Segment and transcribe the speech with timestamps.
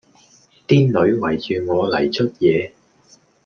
[0.67, 2.71] 啲女圍住我嚟捽嘢